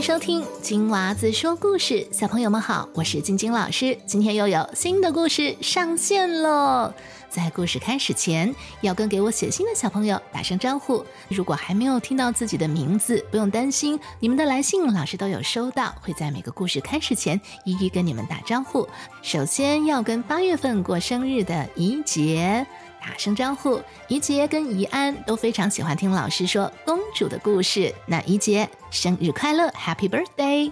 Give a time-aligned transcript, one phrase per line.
[0.00, 3.96] 收听金娃子说故事，小朋友们好，我是晶晶老师。
[4.06, 6.90] 今天又有新的故事上线喽！
[7.28, 11.04] 在故事开始前，要跟给我写信的小朋友打声招呼。
[11.28, 18.88] 如果还没有听到自己的名字，不用担心，你们的来信老师都有收到，会在每个故事开始前一一跟你们打招呼。
[19.20, 22.66] 首先要跟八月份过生日的怡杰。
[23.00, 27.92] 打声招呼，怡杰跟怡安都非常喜欢听老师说公主的故事。
[28.06, 30.70] 那怡杰生日快乐，Happy Birthday！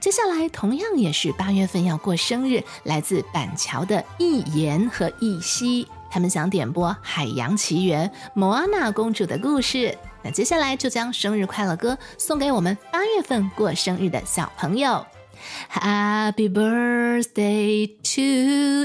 [0.00, 9.96] 接下来同样也是八月份要过生日，来自板桥的易言和易希，他们想点播《海洋奇缘》莫阿娜公主的故事。
[10.22, 15.06] 那接下来就将生日快乐歌送给我们八月份过生日的小朋友。
[15.69, 18.21] Happy birthday to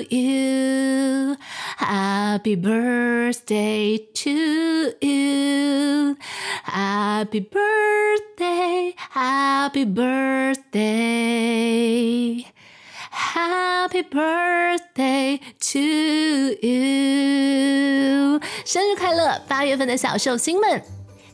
[0.09, 1.37] you.
[1.77, 6.17] Happy birthday to you.
[6.65, 10.85] Happy birthday, happy birthday.
[13.11, 15.79] Happy birthday to
[16.67, 18.41] you.
[18.65, 20.83] 生日快乐，八月份的小寿星们！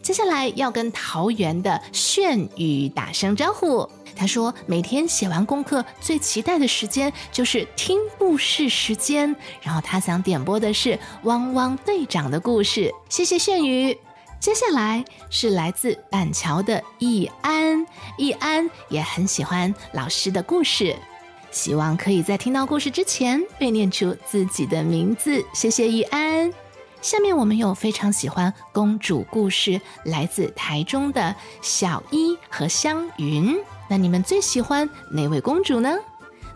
[0.02, 3.88] 接下来要跟桃园的炫宇打声招呼。
[4.19, 9.33] 他说：“每天写完功课，最期待的时间就是听故事时间。
[9.61, 10.89] 然后他想点播的是
[11.23, 12.93] 《汪汪队长》的故事。
[13.07, 13.97] 谢谢炫宇。
[14.41, 20.93] 接下来是来自板桥的易安，易安也很喜欢老师的故事，
[21.49, 25.41] 希望可以在听到故事之前被念出自己的名字。
[25.53, 26.53] 谢谢易安。
[27.01, 33.57] 下面我们有非常喜欢公主故事，来自台中的小一和香云。”
[33.89, 35.97] 那你们最喜欢哪位公主呢？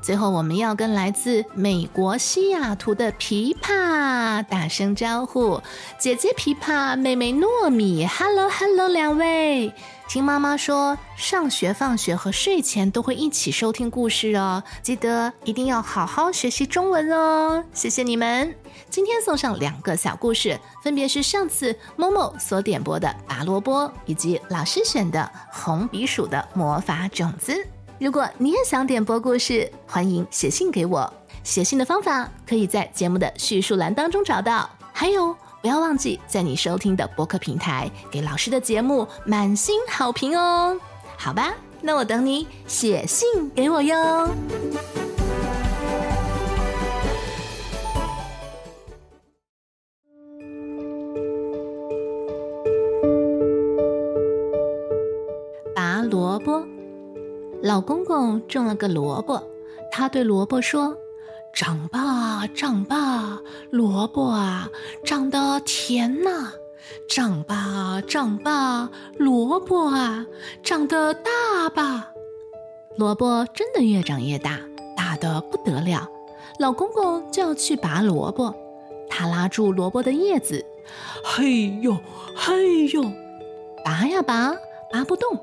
[0.04, 5.62] 最后，我们要跟来自美国西雅图的琵琶打声招呼，
[5.98, 9.74] 姐姐琵琶，妹妹糯米，Hello Hello，两位。
[10.10, 17.64] 听妈妈说，上学、放学和睡前都会一起收听故事哦，记得一定要好好学习中文哦。
[17.74, 18.54] 谢谢你们。
[18.90, 27.66] 今天送上两个小故事，分别是上次某某所点播的拔萝卜，以及老师选的红鼻鼠的魔法种子。
[28.00, 31.12] 如果你也想点播故事，欢迎写信给我。
[31.44, 34.70] 写信的方法可以在节目的叙述栏当中找到。
[34.92, 35.36] 还有。
[35.62, 40.78] 不要忘记在你收听的播客平台给老师的节目满星好评哦。
[41.18, 44.30] 好吧，那我等你写信给我哟。
[55.74, 56.62] 拔萝卜，
[57.64, 59.42] 老公公种了个萝卜，
[59.90, 60.98] 他对萝卜说。
[61.54, 64.68] 长吧，长吧，萝卜啊，
[65.06, 66.52] 长得甜呐！
[67.08, 70.26] 长吧，长吧，萝卜啊，
[70.62, 72.12] 长得大吧！
[72.98, 74.60] 萝卜真的越长越大，
[74.98, 76.10] 大的不得了。
[76.60, 78.54] 老公公就要去拔萝卜，
[79.10, 80.66] 他拉住萝卜的叶子，
[81.24, 81.96] 嘿呦，
[82.36, 83.04] 嘿呦，
[83.86, 84.54] 拔呀拔，
[84.92, 85.40] 拔不动。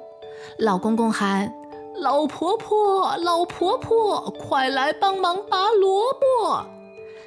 [0.59, 1.60] 老公公喊。
[2.01, 6.65] 老婆婆，老婆婆，快来帮忙拔萝卜！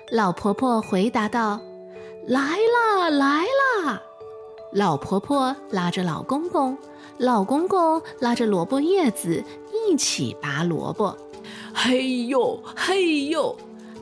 [0.10, 1.60] 老婆婆回答道
[2.26, 4.02] ：“来啦，来啦！”
[4.74, 6.76] 老婆婆拉着老公公，
[7.20, 11.16] 老公公拉着萝卜叶子一起拔萝卜。
[11.72, 13.56] 嘿呦，嘿呦，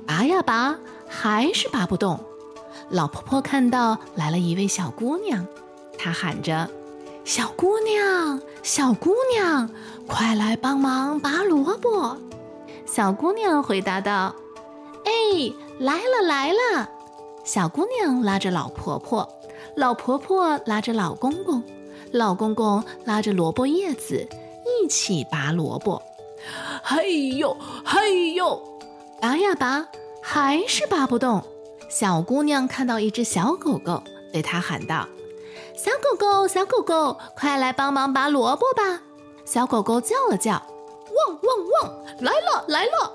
[0.08, 2.18] 拔呀拔，还是拔不动。
[2.90, 5.46] 老婆婆看到来了一位小姑娘，
[5.98, 6.70] 她喊着。
[7.34, 9.70] 小姑娘，小姑娘，
[10.06, 12.18] 快来帮忙拔萝卜！
[12.86, 14.36] 小姑娘回答道
[15.08, 15.50] ：“哎，
[15.80, 16.90] 来了来了！”
[17.46, 19.26] 小姑娘拉着老婆婆，
[19.78, 21.64] 老婆婆拉着老公公，
[22.12, 24.28] 老公公拉着萝卜叶子，
[24.66, 26.04] 一起拔萝卜。
[26.84, 27.56] 嘿呦，
[27.86, 28.62] 嘿呦，
[29.22, 29.88] 拔呀拔，
[30.22, 31.42] 还是拔不动。
[31.88, 34.04] 小姑娘看到一只小狗狗，
[34.34, 35.08] 对它喊道。
[35.76, 39.02] 小狗狗，小狗狗，快来帮忙拔萝卜吧！
[39.46, 43.12] 小狗狗叫了叫，汪汪汪，来了来了！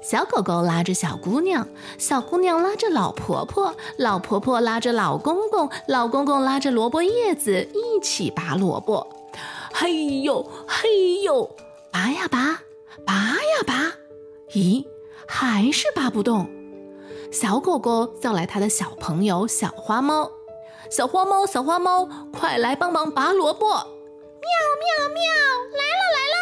[0.00, 1.66] 小狗狗拉着小姑娘，
[1.98, 9.06] 小姑娘拉着老婆婆，老婆婆拉着老公公，老公公拉着萝卜叶子，一起拔萝卜。
[9.74, 11.50] 嘿呦嘿呦，
[11.92, 12.60] 拔呀拔，
[13.04, 13.92] 拔呀拔，
[14.52, 14.86] 咦，
[15.26, 16.48] 还是拔不动。
[17.30, 20.30] 小狗狗叫来它的小朋友小花猫。
[20.90, 23.66] 小花猫，小花猫，快来帮忙拔萝卜！
[23.68, 25.22] 喵喵喵，
[25.76, 26.34] 来了来了！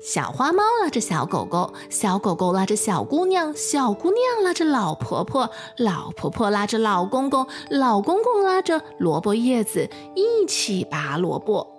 [0.00, 11.76] 小花猫拉着小狗狗，小狗狗拉着小姑娘，小姑娘拉着老婆婆，老婆婆拉着老公公，老公公拉着萝卜叶子，一起拔萝卜。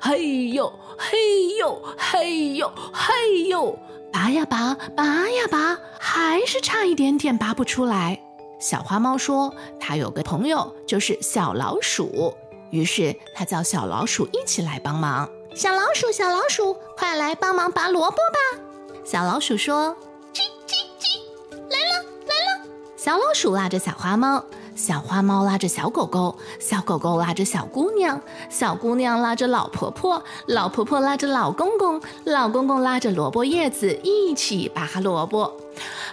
[0.00, 3.78] 嘿呦，嘿呦，嘿呦，嘿呦，
[4.12, 8.20] 拔呀拔，拔呀拔，还是差一点点拔不出来。
[8.62, 12.32] 小花猫说：“它有个朋友就是小老鼠，
[12.70, 15.28] 于是它叫小老鼠一起来帮忙。
[15.52, 18.62] 小老鼠，小老鼠，快来帮忙拔萝卜吧！”
[19.04, 19.96] 小老鼠说
[20.32, 24.44] ：“叽叽叽，来了来了。”小老鼠拉着小花猫。
[24.76, 35.60] 小花猫拉着小狗狗，小狗狗拉着小姑娘，小姑娘拉着老婆婆，老婆婆拉着老公公，老公公拉着萝卜叶子一起拔萝卜。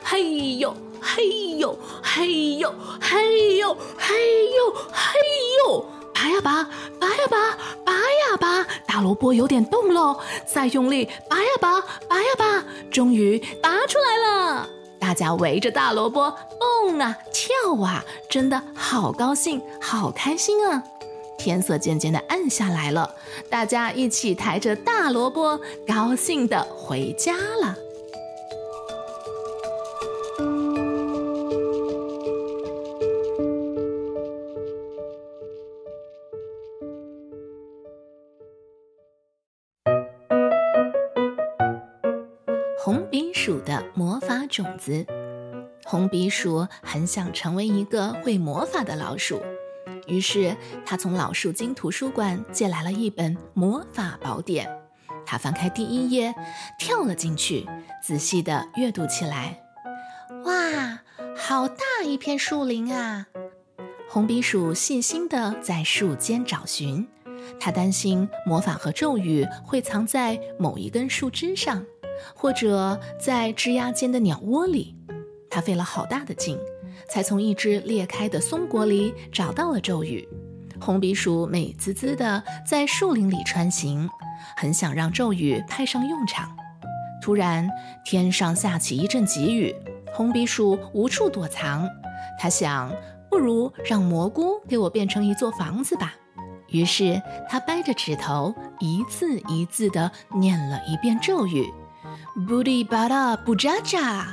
[0.03, 4.15] 嘿呦嘿呦嘿呦嘿呦嘿
[4.55, 5.19] 呦嘿
[5.65, 6.63] 呦，拔呀拔，
[6.99, 14.69] 拔呀拔，拔呀拔，大萝卜有点动喽，再用力拔呀拔，拔呀拔，终于拔出来了。
[14.99, 20.83] 大家围着大萝卜蹦啊跳啊，真的好高兴，好开心啊！
[21.37, 23.15] 天色渐渐的暗下来了，
[23.49, 25.57] 大家一起抬着大萝卜，
[25.87, 27.77] 高兴的回家了。
[42.81, 45.05] 红鼻鼠的魔法种子。
[45.83, 49.41] 红鼻鼠很想成为一个会魔法的老鼠，
[50.07, 50.55] 于是
[50.85, 54.69] 他从老树精图书馆借来了一本魔法宝典。
[55.25, 56.33] 他翻开第一页，
[56.79, 57.67] 跳了进去，
[58.01, 59.61] 仔细地阅读起来。
[60.45, 61.01] 哇，
[61.35, 63.27] 好大一片树林啊！
[64.07, 67.05] 红鼻鼠细心地在树间找寻，
[67.59, 71.85] 他担心魔法和咒语会藏在某一根树枝上。
[72.35, 74.95] 或者在枝桠间的鸟窝里，
[75.49, 76.57] 他费了好大的劲，
[77.09, 80.27] 才从一只裂开的松果里找到了咒语。
[80.81, 84.09] 红鼻鼠美滋滋地在树林里穿行，
[84.55, 86.49] 很想让咒语派上用场。
[87.21, 87.69] 突然，
[88.05, 89.75] 天上下起一阵急雨，
[90.13, 91.85] 红鼻鼠无处躲藏。
[92.39, 92.95] 他想，
[93.29, 96.15] 不如让蘑菇给我变成一座房子吧。
[96.69, 101.69] 于是，他掰着指头，一字一字地念了一遍咒语。
[102.47, 104.27] 布里巴拉布扎扎，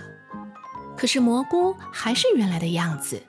[0.97, 3.21] 可是蘑菇还是原来的样子。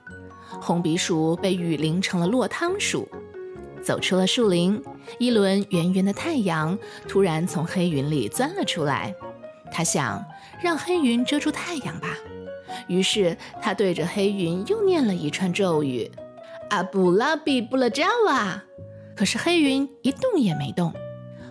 [0.60, 3.08] 红鼻鼠被雨淋成了落汤鼠。
[3.82, 4.82] 走出了树林，
[5.18, 6.76] 一轮圆圆的太阳
[7.06, 9.14] 突然从黑云里钻了出来。
[9.70, 10.24] 他想
[10.60, 12.08] 让黑云遮住太阳吧，
[12.86, 16.10] 于是他对着黑云又念了一串咒语：
[16.70, 18.62] 阿布拉比布拉扎瓦。
[19.14, 20.92] 可是黑云一动也没动。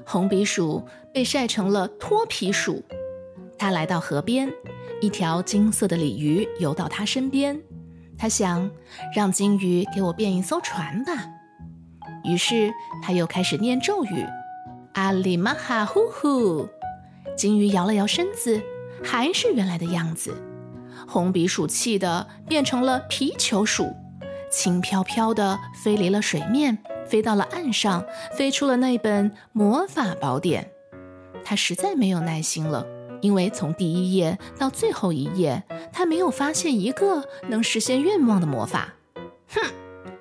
[0.06, 0.86] 红鼻鼠
[1.18, 2.84] 被晒成了脱皮鼠。
[3.58, 4.54] 他来到河边，
[5.02, 7.60] 一条金色的鲤鱼游到他身边。
[8.19, 8.69] 他想
[9.16, 11.14] 让金鱼给我变一艘船吧。
[12.24, 12.72] 于是
[13.02, 14.24] 他又开始念咒语
[14.94, 16.69] ：“阿里玛哈呼呼。”
[17.36, 18.62] 金鱼摇了摇身子，
[19.04, 20.40] 还是原来的样子。
[21.08, 23.92] 红鼻鼠气得变成了皮球鼠，
[24.52, 26.78] 轻飘飘地飞离了水面，
[27.08, 28.06] 飞到了岸上，
[28.38, 30.69] 飞出了那本魔法宝典。
[31.49, 32.85] 他实在没有耐心了。
[33.21, 35.63] 因为从第一页到最后一页，
[35.94, 38.95] 他没有发现一个能实现愿望的魔法。
[39.47, 39.61] 哼，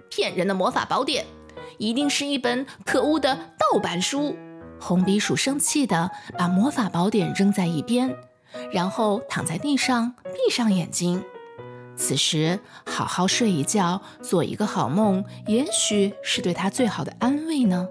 [0.09, 1.27] 骗人的魔法宝典，
[1.79, 4.37] 一定是一本可恶的盗版书！
[4.81, 8.17] 红鼻鼠生气地把魔法宝典扔在一边，
[8.73, 11.25] 然后躺在地上，闭上眼睛。
[11.97, 17.89] 此时，好好睡一觉，做一个好梦，也许是对他最好的安慰呢。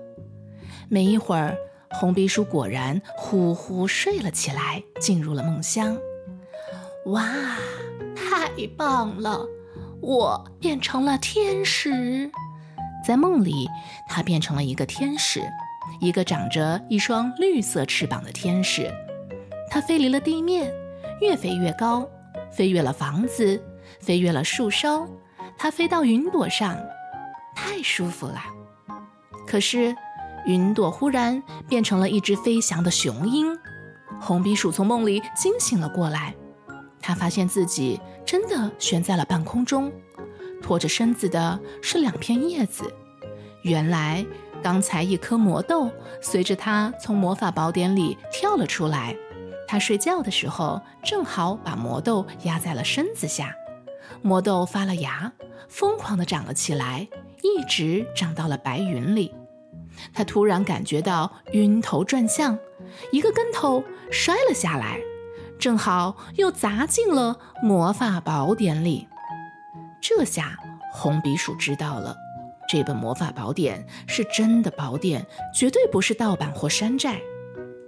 [0.87, 1.57] 没一会儿。
[1.91, 5.97] 红鼻鼠果然呼呼睡了起来，进入了梦乡。
[7.05, 7.23] 哇，
[8.15, 9.45] 太棒了！
[10.01, 12.29] 我变成了天使。
[13.05, 13.69] 在梦里，
[14.09, 15.41] 它变成了一个天使，
[16.01, 18.91] 一个长着一双绿色翅膀的天使。
[19.69, 20.73] 它飞离了地面，
[21.21, 22.07] 越飞越高，
[22.51, 23.63] 飞越了房子，
[23.99, 25.07] 飞越了树梢，
[25.57, 26.77] 它飞到云朵上，
[27.55, 28.41] 太舒服了。
[29.47, 29.95] 可是。
[30.45, 33.57] 云朵忽然变成了一只飞翔的雄鹰，
[34.19, 36.35] 红鼻鼠从梦里惊醒了过来。
[37.01, 39.91] 他发现自己真的悬在了半空中，
[40.61, 42.91] 拖着身子的是两片叶子。
[43.63, 44.25] 原来
[44.61, 45.89] 刚才一颗魔豆
[46.21, 49.15] 随着他从魔法宝典里跳了出来，
[49.67, 53.55] 他睡觉的时候正好把魔豆压在了身子下。
[54.21, 55.31] 魔豆发了芽，
[55.67, 57.07] 疯狂地长了起来，
[57.41, 59.31] 一直长到了白云里。
[60.13, 62.57] 他突然感觉到晕头转向，
[63.11, 64.99] 一个跟头摔了下来，
[65.59, 69.07] 正好又砸进了魔法宝典里。
[70.01, 70.57] 这下
[70.91, 72.15] 红鼻鼠知道了，
[72.69, 77.19] 这本魔法宝典是真的宝典，绝对不是盗版或山寨。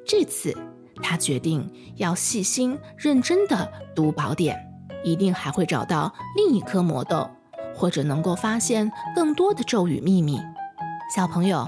[0.05, 0.55] 这次
[1.03, 4.57] 他决定要细心认真的读宝典，
[5.03, 7.29] 一定还会找到另一颗魔豆，
[7.75, 10.39] 或者能够发现更多的咒语秘密。
[11.15, 11.67] 小朋友，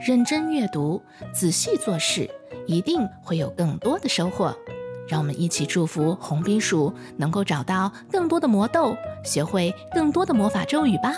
[0.00, 1.02] 认真阅读，
[1.32, 2.30] 仔细做事，
[2.66, 4.56] 一定会有更多的收获。
[5.08, 11.12] 让我们一起祝福红鼻鼠能够找到更多的魔豆，学会更多的魔法咒语吧。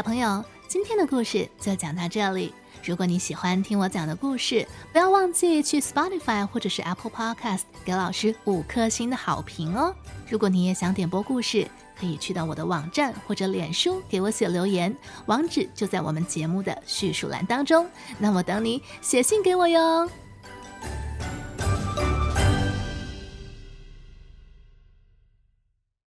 [0.00, 2.54] 小朋友，今天的故事就讲到这里。
[2.82, 9.94] 如果你喜欢听我讲的故事，不要忘记去 Spotify 或者是 Apple Podcast 给老师五颗星的好评哦。
[10.26, 11.68] 如果你也想点播故事，
[12.00, 17.86] 可以去到我的网站或者脸书给我写留言，网址就在我们节目的叙述栏当中。
[18.18, 20.10] 那我等你写信给我哟。